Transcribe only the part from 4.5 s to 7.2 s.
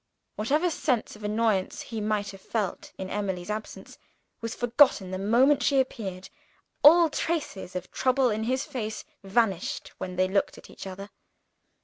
forgotten the moment she appeared; all